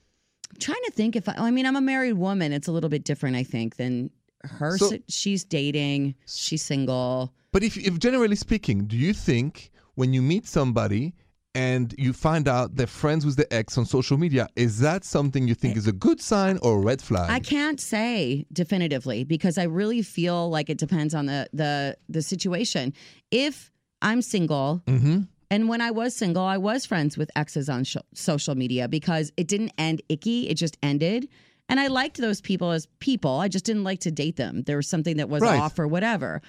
[0.52, 2.54] I'm trying to think if I, I mean, I'm a married woman.
[2.54, 4.10] It's a little bit different, I think, than
[4.44, 4.78] her.
[4.78, 7.34] So- she's dating, she's single.
[7.52, 11.14] But if, if generally speaking, do you think when you meet somebody
[11.56, 15.48] and you find out they're friends with the ex on social media, is that something
[15.48, 17.30] you think is a good sign or a red flag?
[17.30, 22.22] I can't say definitively because I really feel like it depends on the the the
[22.22, 22.94] situation.
[23.32, 25.22] If I'm single, mm-hmm.
[25.52, 29.32] and when I was single, I was friends with exes on sh- social media because
[29.38, 31.28] it didn't end icky; it just ended.
[31.70, 33.40] And I liked those people as people.
[33.40, 34.64] I just didn't like to date them.
[34.64, 35.60] There was something that was Right.
[35.60, 36.42] off or whatever.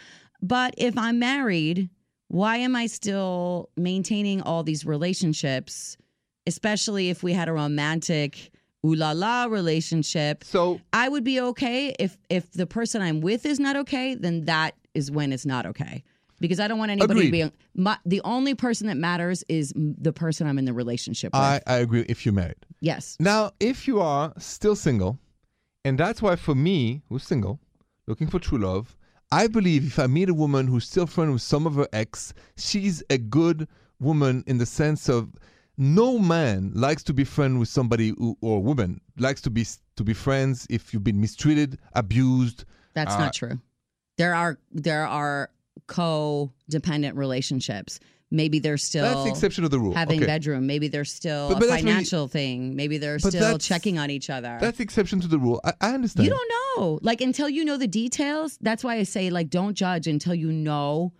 [0.42, 1.88] But if I'm married,
[2.28, 5.96] why am I still maintaining all these relationships,
[6.46, 8.50] especially if we had a romantic
[8.84, 10.44] ooh la la relationship?
[10.44, 14.44] So I would be okay if if the person I'm with is not okay, then
[14.46, 16.02] that is when it's not okay.
[16.40, 17.42] Because I don't want anybody Agreed.
[17.42, 21.32] to be my, the only person that matters is the person I'm in the relationship
[21.32, 21.40] with.
[21.40, 22.66] I, I agree if you're married.
[22.80, 23.16] yes.
[23.20, 25.18] Now, if you are still single,
[25.84, 27.60] and that's why for me, who's single,
[28.06, 28.96] looking for true love,
[29.32, 32.32] I believe if I meet a woman who's still friends with some of her ex,
[32.56, 33.66] she's a good
[34.00, 35.32] woman in the sense of
[35.76, 40.04] no man likes to be friends with somebody who, or woman likes to be to
[40.04, 42.64] be friends if you've been mistreated, abused.
[42.94, 43.60] That's Uh, not true.
[44.18, 45.50] There are there are
[45.88, 47.98] codependent relationships.
[48.34, 49.94] Maybe they're still That's the exception of the rule.
[49.94, 50.26] having okay.
[50.26, 50.66] bedroom.
[50.66, 52.74] Maybe they're still But- but really- financial thing.
[52.74, 54.58] Maybe they're still checking on each other.
[54.60, 55.60] That's the exception to the rule.
[55.64, 56.26] I, I understand.
[56.26, 56.98] You don't know.
[57.02, 58.58] Like until you know the details.
[58.60, 61.12] That's why I say like don't judge until you know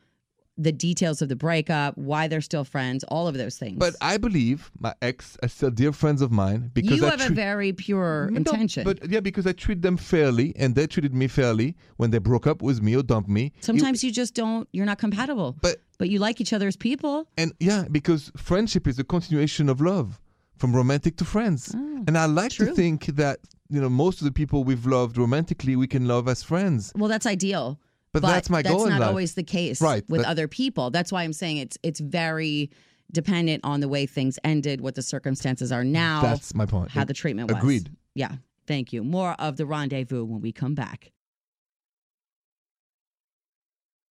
[0.57, 3.77] the details of the breakup, why they're still friends, all of those things.
[3.79, 7.31] But I believe my ex are still dear friends of mine because you I have
[7.31, 8.85] a very pure No, intention.
[8.85, 12.47] But yeah, because I treat them fairly and they treated me fairly when they broke
[12.47, 13.47] up with me or dumped me.
[13.59, 14.69] It- Sometimes you just don't.
[14.73, 15.57] You're not compatible.
[15.61, 17.29] But- but you like each other as people.
[17.39, 20.21] and yeah, because friendship is a continuation of love,
[20.57, 21.73] from romantic to friends.
[21.75, 23.39] Oh, and I like to think that
[23.71, 26.93] you know most of the people we've loved romantically, we can love as friends.
[26.97, 27.79] Well, that's ideal.
[28.15, 29.09] But that's my goal in not life.
[29.09, 30.91] always the case Right, with other people.
[30.91, 32.71] That's why I'm saying it's it's very
[33.13, 36.91] dependent on the way things ended, what the circumstances are now, That's my point.
[36.91, 37.59] how the treatment was.
[37.59, 37.91] Agreed.
[38.15, 38.37] Yeah.
[38.67, 39.05] Thank you.
[39.05, 41.13] More of the rendezvous when we come back.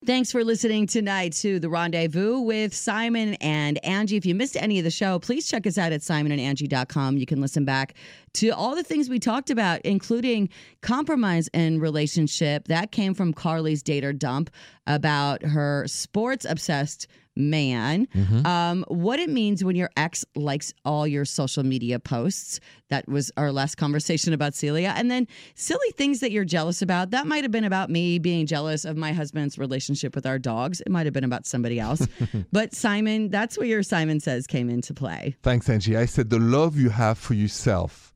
[0.06, 4.18] Thanks for listening tonight to The Rendezvous with Simon and Angie.
[4.18, 7.16] If you missed any of the show, please check us out at simonandangie.com.
[7.16, 7.94] You can listen back
[8.34, 10.50] to all the things we talked about, including
[10.82, 12.68] compromise in relationship.
[12.68, 14.50] That came from Carly's date or dump
[14.88, 18.08] about her sports obsessed man.
[18.46, 22.60] Um, what it means when your ex likes all your social media posts.
[22.90, 24.94] That was our last conversation about Celia.
[24.96, 27.12] And then silly things that you're jealous about.
[27.12, 30.82] That might have been about me being jealous of my husband's relationship with our dogs.
[30.82, 32.08] It might have been about somebody else.
[32.52, 35.36] but Simon, that's where your Simon says came into play.
[35.42, 35.98] Thanks, Angie.
[35.98, 38.14] I said the love you have for yourself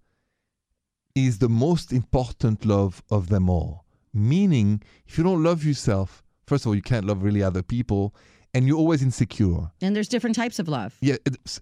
[1.16, 3.86] is the most important love of them all.
[4.14, 8.16] Meaning, if you don't love yourself, first of all, you can't love really other people,
[8.58, 9.70] and you're always insecure.
[9.82, 10.96] And there's different types of love.
[11.02, 11.18] Yeah,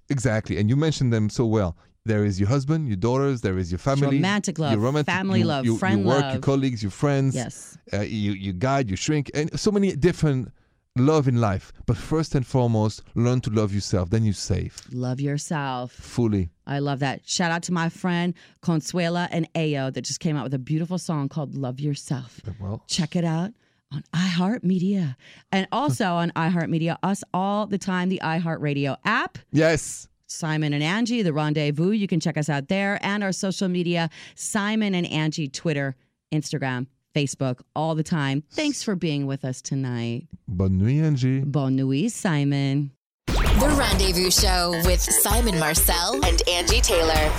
[0.10, 0.58] exactly.
[0.58, 1.76] And you mentioned them so well.
[2.06, 5.40] There is your husband, your daughters, there is your family, romantic love, your romantic, family
[5.40, 7.78] you- love, you, friend your work, your colleagues, your friends, Yes.
[7.94, 10.52] uh, you, you guide, you shrink, and so many different
[10.98, 11.74] love in life.
[11.88, 14.12] But first and foremost, learn to love yourself.
[14.12, 15.92] Then you're safe Love yourself.
[15.94, 16.52] fully.
[16.68, 17.28] I love that.
[17.28, 20.98] Shout out to my friend Consuela and Ayo that just came out with a beautiful
[21.00, 22.40] song called Love Yourself.
[22.62, 23.52] Well, Check it out
[23.92, 25.16] on iHeartMedia.
[25.52, 29.38] And also on iHeartMedia, us all the time, the iHeartRadio app.
[29.52, 30.08] yes.
[30.28, 31.92] Simon and Angie, the rendezvous.
[31.92, 35.96] You can check us out there and our social media, Simon and Angie, Twitter,
[36.34, 38.44] Instagram, Facebook, all the time.
[38.52, 40.28] Thanks for being with us tonight.
[40.48, 41.42] Bonne nuit, Angie.
[41.42, 42.92] Bonne nuit, Simon.
[43.28, 47.32] The Rendezvous Show with Simon Marcel and Angie Taylor.